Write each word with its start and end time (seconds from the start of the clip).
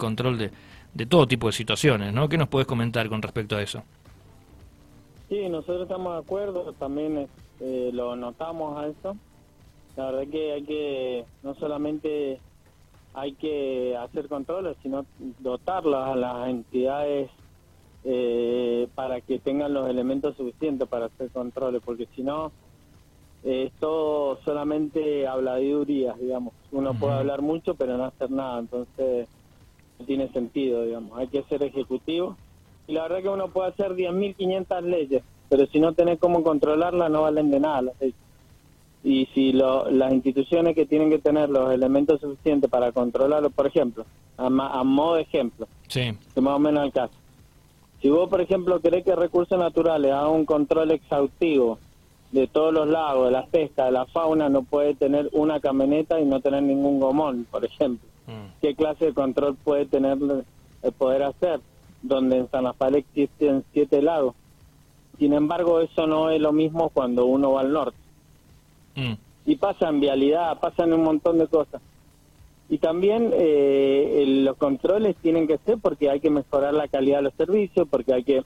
control 0.00 0.38
de, 0.38 0.50
de 0.94 1.06
todo 1.06 1.28
tipo 1.28 1.46
de 1.46 1.52
situaciones, 1.52 2.12
¿no? 2.12 2.28
¿Qué 2.28 2.36
nos 2.36 2.48
puedes 2.48 2.66
comentar 2.66 3.08
con 3.08 3.22
respecto 3.22 3.56
a 3.56 3.62
eso? 3.62 3.84
Sí, 5.28 5.48
nosotros 5.48 5.82
estamos 5.82 6.14
de 6.14 6.20
acuerdo, 6.20 6.72
también 6.72 7.28
eh, 7.60 7.90
lo 7.92 8.16
notamos 8.16 8.76
a 8.76 8.88
eso. 8.88 9.16
La 9.96 10.10
verdad 10.10 10.28
que 10.30 10.52
hay 10.52 10.62
que, 10.64 11.24
no 11.44 11.54
solamente 11.54 12.40
hay 13.14 13.32
que 13.34 13.96
hacer 13.96 14.28
controles, 14.28 14.76
sino 14.82 15.06
dotarlas 15.38 16.10
a 16.10 16.16
las 16.16 16.48
entidades 16.48 17.30
eh, 18.02 18.88
para 18.94 19.20
que 19.20 19.38
tengan 19.38 19.74
los 19.74 19.88
elementos 19.88 20.36
suficientes 20.36 20.88
para 20.88 21.06
hacer 21.06 21.30
controles, 21.30 21.82
porque 21.84 22.08
si 22.16 22.22
no, 22.22 22.50
eh, 23.44 23.64
es 23.66 23.72
todo 23.78 24.38
solamente 24.44 25.26
habladurías, 25.28 26.18
digamos. 26.18 26.54
Uno 26.72 26.94
puede 26.94 27.14
hablar 27.14 27.42
mucho, 27.42 27.74
pero 27.74 27.96
no 27.96 28.04
hacer 28.04 28.30
nada, 28.30 28.58
entonces 28.58 29.28
no 30.00 30.06
tiene 30.06 30.28
sentido, 30.32 30.84
digamos. 30.84 31.18
Hay 31.18 31.28
que 31.28 31.42
ser 31.44 31.62
ejecutivo. 31.62 32.36
Y 32.86 32.92
la 32.92 33.02
verdad 33.02 33.22
que 33.22 33.28
uno 33.28 33.48
puede 33.48 33.68
hacer 33.68 33.94
10.500 33.94 34.82
leyes, 34.82 35.22
pero 35.48 35.66
si 35.66 35.78
no 35.78 35.92
tenés 35.92 36.18
cómo 36.18 36.42
controlarlas, 36.42 37.10
no 37.10 37.22
valen 37.22 37.50
de 37.50 37.60
nada 37.60 37.82
las 37.82 38.00
leyes. 38.00 38.16
Y 39.02 39.26
si 39.34 39.52
lo, 39.52 39.90
las 39.90 40.12
instituciones 40.12 40.74
que 40.74 40.86
tienen 40.86 41.08
que 41.08 41.18
tener 41.18 41.48
los 41.48 41.72
elementos 41.72 42.20
suficientes 42.20 42.68
para 42.70 42.92
controlarlo, 42.92 43.50
por 43.50 43.66
ejemplo, 43.66 44.04
a, 44.36 44.46
a 44.46 44.84
modo 44.84 45.14
de 45.14 45.22
ejemplo, 45.22 45.68
sí. 45.88 46.12
que 46.34 46.40
más 46.40 46.54
o 46.54 46.58
menos 46.58 46.84
el 46.84 46.92
caso. 46.92 47.14
Si 48.02 48.08
vos, 48.08 48.28
por 48.28 48.40
ejemplo, 48.40 48.80
querés 48.80 49.04
que 49.04 49.14
Recursos 49.14 49.58
Naturales 49.58 50.12
haga 50.12 50.28
un 50.28 50.44
control 50.46 50.90
exhaustivo 50.90 51.78
de 52.32 52.46
todos 52.46 52.72
los 52.72 52.88
lagos, 52.88 53.26
de 53.26 53.32
la 53.32 53.46
pesca, 53.46 53.86
de 53.86 53.92
la 53.92 54.06
fauna, 54.06 54.48
no 54.48 54.62
puede 54.62 54.94
tener 54.94 55.28
una 55.32 55.60
camioneta 55.60 56.20
y 56.20 56.24
no 56.24 56.40
tener 56.40 56.62
ningún 56.62 57.00
gomón, 57.00 57.46
por 57.50 57.64
ejemplo. 57.64 58.08
Mm. 58.26 58.60
¿Qué 58.60 58.74
clase 58.74 59.06
de 59.06 59.14
control 59.14 59.56
puede 59.56 59.86
tener, 59.86 60.18
el 60.82 60.92
poder 60.92 61.24
hacer? 61.24 61.60
Donde 62.02 62.38
en 62.38 62.50
San 62.50 62.64
Rafael 62.64 62.96
existen 62.96 63.64
siete 63.72 64.00
lagos. 64.00 64.34
Sin 65.18 65.32
embargo, 65.32 65.80
eso 65.80 66.06
no 66.06 66.30
es 66.30 66.40
lo 66.40 66.52
mismo 66.52 66.88
cuando 66.90 67.26
uno 67.26 67.52
va 67.52 67.62
al 67.62 67.72
norte. 67.72 67.98
Mm. 68.94 69.14
Y 69.46 69.56
pasa 69.56 69.88
en 69.88 70.00
vialidad, 70.00 70.58
pasan 70.60 70.92
un 70.92 71.02
montón 71.02 71.38
de 71.38 71.48
cosas. 71.48 71.82
Y 72.68 72.78
también 72.78 73.32
eh, 73.34 74.24
los 74.44 74.56
controles 74.56 75.16
tienen 75.16 75.48
que 75.48 75.58
ser 75.58 75.78
porque 75.78 76.08
hay 76.08 76.20
que 76.20 76.30
mejorar 76.30 76.72
la 76.72 76.86
calidad 76.86 77.18
de 77.18 77.24
los 77.24 77.34
servicios, 77.34 77.88
porque 77.90 78.14
hay 78.14 78.22
que 78.22 78.44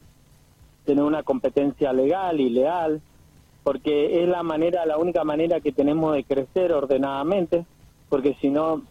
tener 0.87 1.05
una 1.05 1.23
competencia 1.23 1.93
legal 1.93 2.41
y 2.41 2.49
leal, 2.49 3.03
porque 3.65 4.23
es 4.23 4.29
la 4.29 4.43
manera, 4.43 4.85
la 4.85 4.99
única 4.99 5.25
manera 5.25 5.61
que 5.61 5.73
tenemos 5.73 6.15
de 6.15 6.23
crecer 6.23 6.73
ordenadamente, 6.73 7.65
porque 8.11 8.37
si 8.41 8.51
no, 8.51 8.83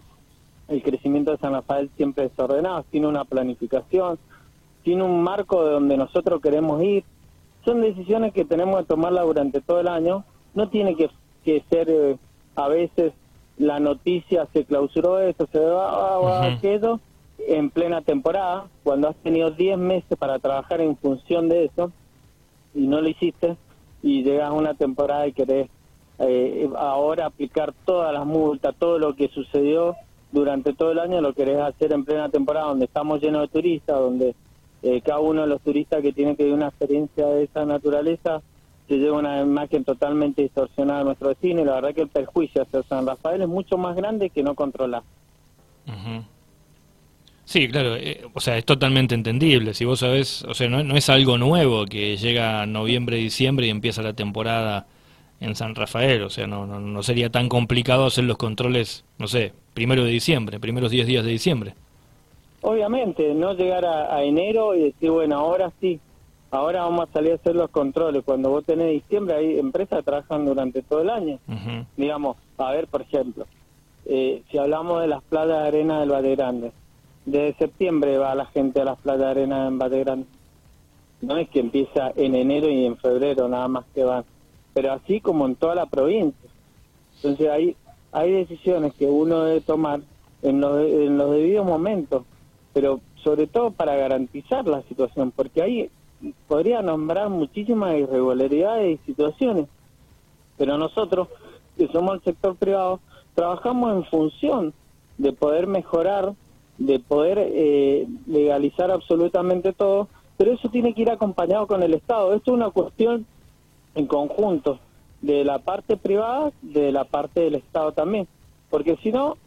el 0.68 0.82
crecimiento 0.82 1.32
de 1.32 1.38
San 1.38 1.54
Rafael 1.54 1.92
siempre 1.96 2.26
es 2.26 2.32
ordenado, 2.38 2.84
tiene 2.90 3.08
una 3.08 3.24
planificación, 3.24 4.18
tiene 4.84 5.04
un 5.04 5.24
marco 5.24 5.64
de 5.64 5.74
donde 5.74 5.96
nosotros 5.96 6.42
queremos 6.42 6.82
ir. 6.84 7.04
Son 7.64 7.82
decisiones 7.82 8.34
que 8.34 8.46
tenemos 8.46 8.80
que 8.80 8.88
tomarla 8.88 9.22
durante 9.22 9.62
todo 9.62 9.80
el 9.80 9.88
año. 9.88 10.26
No 10.56 10.68
tiene 10.70 10.96
que, 10.96 11.10
ser 11.70 11.90
eh, 11.90 12.18
a 12.56 12.68
veces 12.68 13.14
la 13.58 13.80
noticia 13.80 14.48
se 14.54 14.66
clausuró 14.66 15.20
esto, 15.20 15.48
se 15.52 15.60
va 15.60 16.48
a 16.48 16.60
quedó 16.60 17.00
en 17.48 17.70
plena 17.70 18.02
temporada, 18.02 18.68
cuando 18.84 19.10
has 19.10 19.16
tenido 19.18 19.52
10 19.52 19.78
meses 19.78 20.18
para 20.18 20.40
trabajar 20.40 20.82
en 20.82 20.98
función 20.98 21.50
de 21.50 21.66
eso 21.66 21.92
y 22.74 22.88
no 22.88 23.02
lo 23.02 23.08
hiciste, 23.10 23.56
y 24.04 24.22
llegas 24.22 24.50
a 24.50 24.54
una 24.54 24.76
temporada 24.76 25.26
y 25.26 25.34
querés 25.34 25.70
eh, 26.20 26.70
ahora 26.78 27.26
aplicar 27.26 27.74
todas 27.86 28.14
las 28.14 28.26
multas, 28.26 28.76
todo 28.78 29.00
lo 29.00 29.16
que 29.16 29.30
sucedió 29.30 29.96
durante 30.32 30.74
todo 30.74 30.92
el 30.92 31.00
año, 31.00 31.22
lo 31.22 31.34
querés 31.34 31.60
hacer 31.60 31.94
en 31.94 32.06
plena 32.06 32.30
temporada 32.30 32.68
donde 32.68 32.86
estamos 32.86 33.22
llenos 33.22 33.42
de 33.42 33.48
turistas, 33.48 33.98
donde 33.98 34.36
eh, 34.84 35.02
cada 35.02 35.20
uno 35.20 35.42
de 35.42 35.48
los 35.48 35.62
turistas 35.62 36.02
que 36.02 36.12
tiene 36.12 36.36
que 36.36 36.44
vivir 36.44 36.58
una 36.58 36.68
experiencia 36.68 37.26
de 37.28 37.44
esa 37.44 37.66
naturaleza 37.66 38.42
se 38.88 38.98
lleva 38.98 39.18
una 39.18 39.42
imagen 39.42 39.86
totalmente 39.86 40.42
distorsionada 40.42 41.00
de 41.00 41.06
nuestro 41.06 41.30
destino 41.30 41.62
y 41.62 41.66
la 41.66 41.76
verdad 41.76 41.96
que 41.96 42.02
el 42.02 42.10
perjuicio 42.10 42.64
hacia 42.64 42.84
San 42.84 43.08
Rafael 43.08 43.42
es 43.42 43.48
mucho 43.48 43.78
más 43.78 43.96
grande 43.96 44.30
que 44.30 44.44
no 44.44 44.56
controlar. 44.56 45.04
Sí, 47.46 47.68
claro, 47.68 47.96
eh, 47.96 48.22
o 48.34 48.40
sea, 48.40 48.58
es 48.58 48.66
totalmente 48.66 49.16
entendible. 49.16 49.74
Si 49.74 49.86
vos 49.86 50.00
sabés, 50.00 50.44
o 50.44 50.54
sea, 50.54 50.70
no, 50.70 50.84
no 50.84 50.96
es 50.96 51.10
algo 51.10 51.38
nuevo 51.38 51.86
que 51.86 52.16
llega 52.16 52.66
noviembre, 52.66 53.18
diciembre 53.18 53.68
y 53.68 53.70
empieza 53.70 54.02
la 54.02 54.14
temporada 54.14 54.88
en 55.42 55.56
San 55.56 55.76
Rafael. 55.76 56.24
O 56.24 56.30
sea, 56.30 56.48
no, 56.48 56.66
no, 56.66 56.80
no 56.80 57.04
sería 57.04 57.30
tan 57.30 57.50
complicado 57.50 58.06
hacer 58.06 58.24
los 58.24 58.38
controles, 58.38 59.04
no 59.20 59.28
sé, 59.28 59.52
primero 59.74 60.06
de 60.06 60.12
diciembre, 60.12 60.60
primeros 60.60 60.92
10 60.92 61.06
días 61.06 61.26
de 61.26 61.32
diciembre. 61.32 61.74
Obviamente, 62.62 63.34
no 63.34 63.54
llegar 63.54 63.86
a, 63.86 64.24
enero 64.24 64.74
y 64.74 64.84
decir, 64.84 65.12
bueno, 65.12 65.38
ahora 65.38 65.74
sí, 65.82 66.00
ahora 66.50 66.84
vamos 66.84 67.10
a 67.10 67.12
salir 67.12 67.34
a 67.34 67.36
hacer 67.36 67.56
los 67.56 67.70
controles. 67.70 68.24
Cuando 68.24 68.52
vos 68.52 68.64
tenés 68.64 68.90
diciembre, 68.90 69.36
hay 69.36 69.60
empresas 69.60 70.00
que 70.00 70.04
trabajan 70.04 70.46
durante 70.46 70.82
todo 70.82 71.02
el 71.02 71.10
año. 71.10 71.40
Digamos, 71.98 72.38
a 72.58 72.72
ver, 72.72 72.88
por 72.88 73.02
ejemplo, 73.02 73.46
eh, 74.06 74.44
si 74.50 74.58
hablamos 74.58 75.02
de 75.02 75.08
las 75.08 75.22
playas 75.24 75.62
de 75.62 75.68
arena 75.68 76.00
del 76.00 76.12
Valle 76.12 76.36
Grande 76.38 76.72
de 77.26 77.56
septiembre 77.58 78.18
va 78.18 78.36
la 78.36 78.46
gente 78.48 78.82
a 78.82 78.86
las 78.86 79.00
playas 79.00 79.22
de 79.22 79.28
arena 79.28 79.68
en 79.68 79.78
Bategrán. 79.78 80.26
No 81.22 81.38
es 81.38 81.50
que 81.50 81.60
empieza 81.60 82.12
en 82.16 82.36
enero 82.36 82.70
y 82.70 82.86
en 82.86 82.98
febrero 82.98 83.48
nada 83.48 83.68
más 83.68 83.86
que 83.94 84.04
van, 84.04 84.26
pero 84.74 84.92
así 84.92 85.22
como 85.22 85.46
en 85.46 85.56
toda 85.56 85.76
la 85.76 85.86
provincia. 85.86 86.50
Entonces 87.16 87.50
hay, 87.50 87.76
hay 88.12 88.32
decisiones 88.32 88.94
que 88.96 89.06
uno 89.06 89.46
debe 89.46 89.62
tomar 89.62 90.02
en 90.42 90.60
los, 90.60 90.80
en 90.80 91.18
los 91.18 91.32
debidos 91.32 91.66
momentos, 91.66 92.24
pero 92.74 93.00
sobre 93.24 93.48
todo 93.48 93.72
para 93.72 93.96
garantizar 93.96 94.68
la 94.68 94.82
situación, 94.84 95.32
porque 95.32 95.62
ahí 95.62 95.90
podría 96.48 96.82
nombrar 96.82 97.30
muchísimas 97.30 97.96
irregularidades 97.96 99.00
y 99.00 99.06
situaciones, 99.06 99.68
pero 100.58 100.78
nosotros, 100.78 101.30
que 101.78 101.88
somos 101.88 102.16
el 102.16 102.24
sector 102.24 102.56
privado, 102.56 103.00
trabajamos 103.34 103.96
en 103.96 104.04
función 104.06 104.74
de 105.18 105.32
poder 105.32 105.68
mejorar 105.68 106.34
de 106.78 107.00
poder 107.00 107.38
eh, 107.40 108.08
legalizar 108.28 108.92
absolutamente 108.92 109.74
todo, 109.74 110.08
pero 110.38 110.54
eso 110.54 110.70
tiene 110.70 110.94
que 110.94 111.04
ir 111.04 111.12
acompañado 111.12 111.68
con 111.68 111.84
el 111.84 111.94
Estado. 111.94 112.34
Esto 112.34 112.52
es 112.52 112.56
una 112.56 112.72
cuestión 112.72 113.26
en 113.96 114.08
conjunto 114.08 114.80
de 115.22 115.46
la 115.46 115.60
parte 115.60 115.98
privada, 115.98 116.52
de 116.62 116.92
la 116.92 117.06
parte 117.06 117.42
del 117.42 117.56
Estado 117.56 117.92
también, 117.92 118.28
porque 118.70 118.98
si 119.04 119.12
no, 119.12 119.38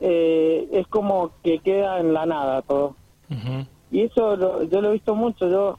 eh, 0.00 0.68
es 0.72 0.86
como 0.88 1.30
que 1.42 1.60
queda 1.60 2.00
en 2.00 2.12
la 2.12 2.26
nada 2.26 2.62
todo. 2.62 2.96
Y 3.90 4.02
eso 4.02 4.64
yo 4.64 4.82
lo 4.82 4.90
he 4.90 4.92
visto 4.92 5.14
mucho, 5.14 5.48
yo 5.48 5.78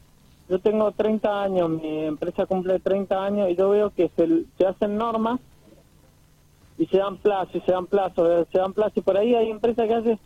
yo 0.50 0.60
tengo 0.60 0.92
30 0.92 1.44
años, 1.44 1.70
mi 1.70 2.06
empresa 2.06 2.46
cumple 2.46 2.80
30 2.80 3.26
años 3.26 3.50
y 3.50 3.56
yo 3.56 3.70
veo 3.70 3.92
que 3.92 4.12
se, 4.16 4.44
se 4.58 4.66
hacen 4.66 4.98
normas 4.98 5.40
y 6.78 6.86
se 6.88 6.98
dan 6.98 7.18
plazos, 7.18 7.56
y 7.56 7.62
se 7.62 7.72
dan 7.72 7.86
plazos, 7.86 8.48
se 8.52 8.58
dan 8.58 8.74
plazos 8.74 8.98
y 8.98 9.02
por 9.02 9.18
ahí 9.18 9.36
hay 9.36 9.50
empresas 9.50 9.88
que 9.88 9.94
hacen 9.94 10.20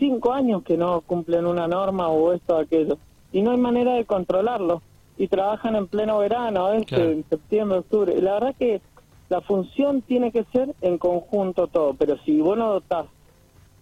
cinco 0.00 0.32
años 0.32 0.64
que 0.64 0.76
no 0.76 1.02
cumplen 1.02 1.46
una 1.46 1.68
norma 1.68 2.08
o 2.08 2.32
esto 2.32 2.56
o 2.56 2.58
aquello. 2.58 2.98
Y 3.32 3.42
no 3.42 3.52
hay 3.52 3.58
manera 3.58 3.94
de 3.94 4.04
controlarlo. 4.04 4.82
Y 5.16 5.28
trabajan 5.28 5.76
en 5.76 5.86
pleno 5.86 6.18
verano, 6.18 6.72
en 6.72 7.24
septiembre, 7.28 7.78
octubre. 7.78 8.20
la 8.20 8.32
verdad 8.34 8.54
que 8.58 8.80
la 9.28 9.40
función 9.42 10.02
tiene 10.02 10.32
que 10.32 10.44
ser 10.52 10.74
en 10.80 10.98
conjunto 10.98 11.68
todo. 11.68 11.94
Pero 11.94 12.18
si 12.24 12.40
vos 12.40 12.58
no 12.58 12.72
dotás 12.72 13.06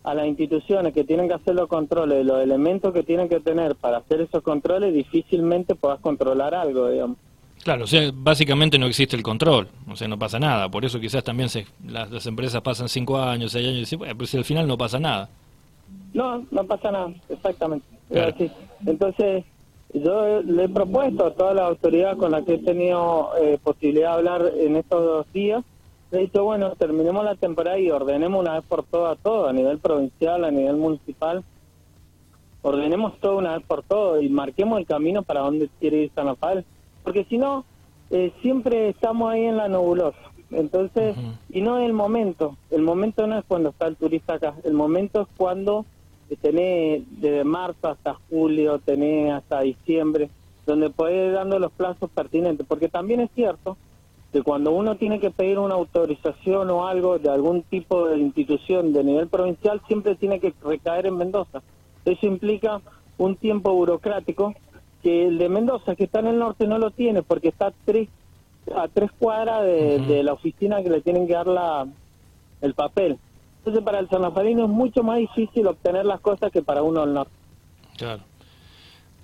a 0.05 0.15
las 0.15 0.27
instituciones 0.27 0.93
que 0.93 1.05
tienen 1.05 1.29
que 1.29 1.35
hacer 1.35 1.55
los 1.55 1.69
controles, 1.69 2.25
los 2.25 2.43
elementos 2.43 2.93
que 2.93 3.03
tienen 3.03 3.29
que 3.29 3.41
tener 3.41 3.75
para 3.77 3.99
hacer 3.99 4.21
esos 4.21 4.43
controles, 4.43 4.93
difícilmente 4.93 5.75
podás 5.75 6.01
controlar 6.01 6.55
algo, 6.55 6.89
digamos. 6.89 7.17
Claro, 7.63 7.85
o 7.85 7.87
sea, 7.87 8.11
básicamente 8.15 8.79
no 8.79 8.87
existe 8.87 9.17
el 9.17 9.23
control, 9.23 9.69
o 9.91 9.97
sea, 9.97 10.09
no 10.09 10.19
pasa 10.19 10.39
nada. 10.39 10.71
Por 10.71 10.85
eso 10.85 11.01
quizás 11.01 11.25
también 11.25 11.49
se, 11.49 11.67
las, 11.87 12.27
empresas 12.27 12.63
pasan 12.63 12.89
cinco 12.89 13.19
años, 13.19 13.53
seis 13.53 13.67
años 13.67 13.77
y 13.77 13.81
dicen, 13.81 13.99
bueno, 13.99 14.17
pues 14.17 14.35
al 14.35 14.45
final 14.45 14.67
no 14.67 14.79
pasa 14.79 14.99
nada. 14.99 15.29
No, 16.15 16.45
no 16.51 16.65
pasa 16.65 16.91
nada, 16.91 17.13
exactamente. 17.29 17.87
Entonces, 18.87 19.45
yo 19.93 20.43
le 20.43 20.65
he 20.65 20.69
propuesto 20.69 21.27
a 21.27 21.35
toda 21.35 21.55
la 21.55 21.67
autoridad 21.67 22.17
con 22.17 22.33
la 22.33 22.43
que 22.43 22.55
he 22.55 22.59
tenido 22.59 23.31
eh, 23.41 23.59
posibilidad 23.63 24.11
de 24.11 24.17
hablar 24.17 24.53
en 24.57 24.77
estos 24.77 25.05
dos 25.05 25.33
días, 25.33 25.65
le 26.11 26.19
he 26.19 26.21
dicho, 26.23 26.45
bueno, 26.45 26.75
terminemos 26.77 27.25
la 27.25 27.35
temporada 27.35 27.79
y 27.79 27.91
ordenemos 27.91 28.41
una 28.41 28.55
vez 28.55 28.65
por 28.65 28.83
todas 28.85 29.19
todo, 29.19 29.49
a 29.49 29.53
nivel 29.53 29.79
provincial, 29.79 30.45
a 30.45 30.51
nivel 30.51 30.77
municipal, 30.77 31.45
ordenemos 32.63 33.19
todo 33.21 33.39
una 33.39 33.57
vez 33.57 33.67
por 33.67 33.83
todo 33.83 34.21
y 34.21 34.29
marquemos 34.29 34.79
el 34.79 34.87
camino 34.87 35.23
para 35.23 35.41
donde 35.41 35.69
quiere 35.79 36.05
ir 36.05 36.13
San 36.15 36.27
Rafael, 36.27 36.65
porque 37.03 37.25
si 37.25 37.37
no, 37.37 37.65
eh, 38.11 38.33
siempre 38.41 38.89
estamos 38.89 39.31
ahí 39.31 39.45
en 39.45 39.59
la 39.59 39.69
nebulosa. 39.69 40.19
Entonces, 40.51 41.15
y 41.51 41.61
no 41.61 41.79
es 41.79 41.87
el 41.87 41.93
momento, 41.93 42.57
el 42.71 42.83
momento 42.83 43.27
no 43.27 43.39
es 43.39 43.45
cuando 43.47 43.71
está 43.71 43.87
el 43.87 43.97
turista 43.97 44.35
acá, 44.35 44.55
el 44.65 44.73
momento 44.73 45.23
es 45.23 45.29
cuando 45.37 45.85
tenés 46.41 47.03
desde 47.21 47.45
marzo 47.45 47.89
hasta 47.89 48.17
julio, 48.29 48.79
tenés 48.79 49.33
hasta 49.33 49.61
diciembre, 49.61 50.31
donde 50.67 50.91
podés 50.91 51.29
ir 51.29 51.33
dando 51.33 51.59
los 51.59 51.73
plazos 51.73 52.11
pertinentes, 52.11 52.67
porque 52.67 52.89
también 52.89 53.21
es 53.21 53.31
cierto 53.35 53.77
que 54.33 54.43
cuando 54.43 54.73
uno 54.73 54.97
tiene 54.97 55.21
que 55.21 55.31
pedir 55.31 55.59
una 55.59 55.75
autorización 55.75 56.71
o 56.71 56.87
algo 56.87 57.19
de 57.19 57.31
algún 57.31 57.63
tipo 57.63 58.09
de 58.09 58.19
institución 58.19 58.93
de 58.93 59.05
nivel 59.05 59.29
provincial, 59.29 59.81
siempre 59.87 60.17
tiene 60.17 60.39
que 60.39 60.53
recaer 60.63 61.07
en 61.07 61.17
Mendoza. 61.17 61.63
Eso 62.05 62.27
implica 62.27 62.83
un 63.17 63.37
tiempo 63.37 63.73
burocrático 63.73 64.55
que 65.03 65.27
el 65.27 65.39
de 65.39 65.49
Mendoza, 65.49 65.97
que 65.97 66.05
está 66.05 66.21
en 66.21 66.27
el 66.29 66.39
norte, 66.39 66.67
no 66.67 66.79
lo 66.79 66.91
tiene 66.91 67.23
porque 67.23 67.49
está 67.49 67.73
tres, 67.85 68.09
a 68.75 68.89
tres 68.89 69.11
cuadras 69.19 69.65
de, 69.65 70.23
la 70.23 70.33
oficina 70.33 70.83
que 70.83 70.91
le 70.91 71.01
tienen 71.01 71.27
que 71.27 71.35
dar 71.35 71.47
la, 71.47 71.87
el 72.61 72.75
papel. 72.75 73.19
Entonces 73.59 73.83
para 73.83 73.99
el 73.99 74.09
sanlafarino 74.09 74.65
es 74.65 74.71
mucho 74.71 75.03
más 75.03 75.19
difícil 75.19 75.67
obtener 75.67 76.05
las 76.05 76.21
cosas 76.21 76.51
que 76.51 76.63
para 76.63 76.83
uno 76.83 77.01
del 77.03 77.15
norte. 77.15 77.33
Claro. 77.97 78.23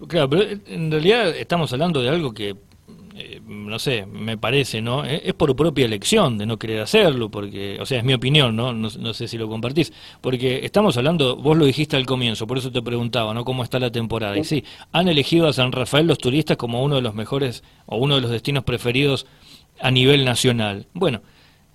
Claro, 0.09 0.29
pero 0.29 0.43
en 0.67 0.91
realidad 0.91 1.29
estamos 1.29 1.73
hablando 1.73 2.03
de 2.03 2.09
algo 2.09 2.35
que 2.35 2.57
eh, 3.17 3.41
no 3.47 3.79
sé, 3.79 4.07
me 4.07 4.37
parece, 4.37 4.83
¿no? 4.83 5.05
Eh, 5.05 5.23
es 5.25 5.35
por 5.35 5.55
propia 5.55 5.85
elección 5.85 6.37
de 6.37 6.47
no 6.47 6.59
querer 6.59 6.81
hacerlo, 6.81 7.31
porque, 7.31 7.79
o 7.81 7.87
sea, 7.87 7.99
es 7.99 8.05
mi 8.05 8.13
opinión, 8.13 8.57
¿no? 8.57 8.73
¿no? 8.73 9.15
sé 9.15 9.29
si 9.29 9.39
lo 9.39 9.49
compartís, 9.49 9.93
porque 10.21 10.65
estamos 10.65 10.97
hablando, 10.97 11.37
vos 11.37 11.57
lo 11.57 11.65
dijiste 11.65 11.97
al 11.97 12.07
comienzo, 12.07 12.49
por 12.49 12.59
eso 12.59 12.73
te 12.73 12.83
preguntaba, 12.83 13.33
¿no? 13.33 13.45
¿Cómo 13.45 13.63
está 13.63 13.79
la 13.79 13.93
temporada? 13.93 14.37
Y 14.37 14.43
sí, 14.43 14.65
han 14.91 15.07
elegido 15.07 15.47
a 15.47 15.53
San 15.53 15.71
Rafael 15.71 16.09
los 16.09 16.19
turistas 16.19 16.57
como 16.57 16.83
uno 16.83 16.97
de 16.97 17.03
los 17.03 17.15
mejores 17.15 17.63
o 17.87 17.99
uno 17.99 18.17
de 18.17 18.21
los 18.21 18.33
destinos 18.33 18.65
preferidos 18.65 19.27
a 19.81 19.93
nivel 19.93 20.25
nacional. 20.25 20.89
Bueno, 20.93 21.23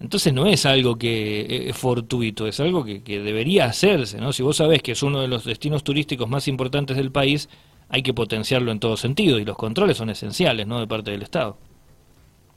entonces 0.01 0.33
no 0.33 0.45
es 0.45 0.65
algo 0.65 0.97
que 0.97 1.39
eh, 1.41 1.69
es 1.69 1.77
fortuito, 1.77 2.47
es 2.47 2.59
algo 2.59 2.83
que, 2.83 3.01
que 3.01 3.21
debería 3.21 3.63
hacerse, 3.63 4.17
¿no? 4.17 4.33
Si 4.33 4.43
vos 4.43 4.57
sabés 4.57 4.81
que 4.81 4.91
es 4.91 5.03
uno 5.03 5.21
de 5.21 5.29
los 5.29 5.45
destinos 5.45 5.85
turísticos 5.85 6.27
más 6.27 6.49
importantes 6.49 6.97
del 6.97 7.13
país, 7.13 7.47
hay 7.89 8.03
que 8.03 8.13
potenciarlo 8.13 8.71
en 8.71 8.79
todo 8.79 8.95
sentido 8.97 9.39
y 9.39 9.45
los 9.45 9.57
controles 9.57 9.97
son 9.97 10.09
esenciales, 10.09 10.67
¿no?, 10.67 10.79
de 10.79 10.87
parte 10.87 11.11
del 11.11 11.23
Estado. 11.23 11.57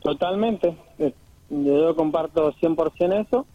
Totalmente, 0.00 0.76
eh, 0.98 1.14
yo 1.48 1.94
comparto 1.96 2.52
100% 2.54 3.26
eso, 3.26 3.46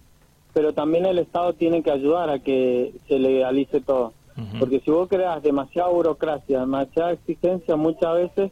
pero 0.53 0.73
también 0.73 1.05
el 1.05 1.19
Estado 1.19 1.53
tiene 1.53 1.83
que 1.83 1.91
ayudar 1.91 2.29
a 2.29 2.39
que 2.39 2.93
se 3.07 3.19
legalice 3.19 3.81
todo. 3.81 4.13
Porque 4.59 4.79
si 4.81 4.91
vos 4.91 5.09
creas 5.09 5.41
demasiada 5.41 5.89
burocracia, 5.89 6.59
demasiada 6.59 7.13
exigencia, 7.13 7.75
muchas 7.75 8.13
veces 8.13 8.51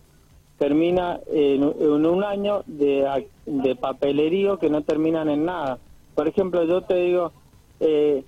termina 0.58 1.20
en, 1.32 1.64
un 1.64 2.24
año 2.24 2.64
de, 2.66 3.24
de 3.46 3.76
papelerío 3.76 4.58
que 4.58 4.72
no 4.72 4.82
terminan 4.82 5.30
en 5.30 5.46
nada. 5.46 5.78
Por 6.16 6.28
ejemplo, 6.28 6.64
yo 6.64 6.82
te 6.82 6.96
digo, 6.96 7.32
eh, 7.80 8.24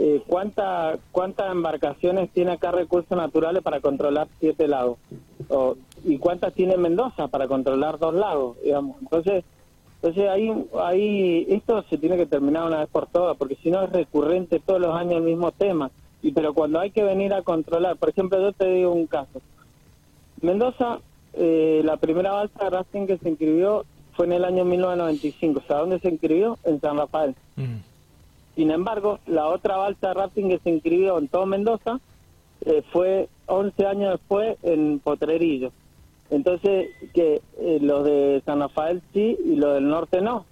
eh, 0.00 0.22
¿cuánta, 0.28 0.96
¿cuántas 1.10 1.50
embarcaciones 1.50 2.30
tiene 2.30 2.52
acá 2.52 2.70
recursos 2.70 3.18
naturales 3.18 3.64
para 3.64 3.80
controlar 3.80 4.28
siete 4.38 4.68
lagos? 4.68 4.96
¿Y 6.04 6.18
cuántas 6.18 6.54
tiene 6.54 6.76
Mendoza 6.76 7.26
para 7.26 7.48
controlar 7.48 7.98
dos 7.98 8.14
lagos? 8.14 8.56
Digamos? 8.62 8.96
Entonces, 9.02 9.44
entonces 9.96 10.28
ahí, 10.28 10.66
ahí 10.80 11.46
esto 11.48 11.82
se 11.90 11.98
tiene 11.98 12.16
que 12.16 12.26
terminar 12.26 12.68
una 12.68 12.78
vez 12.78 12.88
por 12.88 13.08
todas, 13.08 13.36
porque 13.36 13.56
si 13.56 13.72
no 13.72 13.82
es 13.82 13.90
recurrente 13.90 14.60
todos 14.60 14.80
los 14.80 14.94
años 14.94 15.14
el 15.14 15.22
mismo 15.22 15.50
tema. 15.50 15.90
Y 16.22 16.30
pero 16.30 16.54
cuando 16.54 16.78
hay 16.78 16.92
que 16.92 17.02
venir 17.02 17.34
a 17.34 17.42
controlar, 17.42 17.96
por 17.96 18.10
ejemplo, 18.10 18.40
yo 18.40 18.52
te 18.52 18.66
digo 18.68 18.92
un 18.92 19.08
caso. 19.08 19.40
Mendoza, 20.40 21.00
eh, 21.32 21.82
la 21.84 21.96
primera 21.96 22.30
balsa 22.30 22.62
de 22.62 22.70
Racing 22.70 23.06
que 23.08 23.18
se 23.18 23.30
inscribió 23.30 23.84
fue 24.12 24.26
en 24.26 24.32
el 24.34 24.44
año 24.44 24.64
1995. 24.64 25.58
O 25.58 25.66
sea, 25.66 25.78
¿dónde 25.78 25.98
se 25.98 26.08
inscribió? 26.08 26.56
En 26.62 26.80
San 26.80 26.96
Rafael. 26.96 27.34
Mm. 27.56 27.78
Sin 28.58 28.72
embargo, 28.72 29.20
la 29.26 29.46
otra 29.46 29.76
balsa 29.76 30.08
de 30.08 30.14
rafting 30.14 30.48
que 30.48 30.58
se 30.58 30.70
inscribió 30.70 31.16
en 31.16 31.28
todo 31.28 31.46
Mendoza 31.46 32.00
eh, 32.62 32.82
fue 32.92 33.28
11 33.46 33.86
años 33.86 34.10
después 34.18 34.58
en 34.64 34.98
Potrerillo. 34.98 35.70
Entonces, 36.28 36.88
que 37.14 37.40
eh, 37.60 37.78
los 37.80 38.04
de 38.04 38.42
San 38.44 38.58
Rafael 38.58 39.00
sí 39.12 39.38
y 39.44 39.54
los 39.54 39.74
del 39.74 39.88
norte 39.88 40.20
no. 40.20 40.44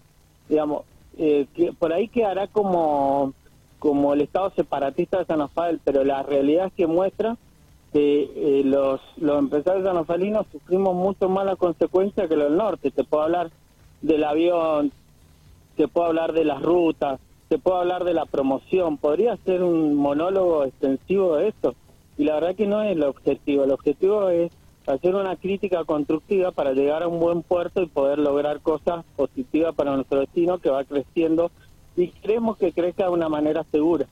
Digamos, 0.48 0.84
eh, 1.18 1.48
por 1.80 1.92
ahí 1.92 2.06
quedará 2.06 2.46
como, 2.46 3.34
como 3.80 4.14
el 4.14 4.20
estado 4.20 4.50
separatista 4.50 5.18
de 5.18 5.24
San 5.24 5.40
Rafael, 5.40 5.80
pero 5.82 6.04
la 6.04 6.22
realidad 6.22 6.66
es 6.66 6.74
que 6.74 6.86
muestra 6.86 7.36
que 7.92 8.62
los, 8.64 9.00
los 9.16 9.36
empresarios 9.36 9.82
sanafalinos 9.84 10.46
sufrimos 10.52 10.94
mucho 10.94 11.28
más 11.28 11.44
la 11.44 11.56
consecuencia 11.56 12.28
que 12.28 12.36
los 12.36 12.50
del 12.50 12.56
norte. 12.56 12.92
Te 12.92 13.02
puedo 13.02 13.24
hablar 13.24 13.50
del 14.00 14.22
avión, 14.22 14.92
te 15.76 15.88
puedo 15.88 16.06
hablar 16.06 16.34
de 16.34 16.44
las 16.44 16.62
rutas, 16.62 17.18
se 17.48 17.58
puede 17.58 17.78
hablar 17.78 18.04
de 18.04 18.14
la 18.14 18.26
promoción, 18.26 18.98
podría 18.98 19.36
ser 19.44 19.62
un 19.62 19.94
monólogo 19.94 20.64
extensivo 20.64 21.36
de 21.36 21.48
esto. 21.48 21.74
Y 22.18 22.24
la 22.24 22.34
verdad 22.34 22.56
que 22.56 22.66
no 22.66 22.82
es 22.82 22.92
el 22.92 23.02
objetivo, 23.02 23.64
el 23.64 23.72
objetivo 23.72 24.28
es 24.30 24.50
hacer 24.86 25.14
una 25.14 25.36
crítica 25.36 25.84
constructiva 25.84 26.52
para 26.52 26.72
llegar 26.72 27.02
a 27.02 27.08
un 27.08 27.20
buen 27.20 27.42
puerto 27.42 27.82
y 27.82 27.86
poder 27.86 28.18
lograr 28.18 28.60
cosas 28.60 29.04
positivas 29.16 29.74
para 29.74 29.94
nuestro 29.94 30.20
destino 30.20 30.58
que 30.58 30.70
va 30.70 30.84
creciendo 30.84 31.50
y 31.96 32.08
queremos 32.08 32.56
que 32.56 32.72
crezca 32.72 33.04
de 33.04 33.10
una 33.10 33.28
manera 33.28 33.64
segura. 33.70 34.06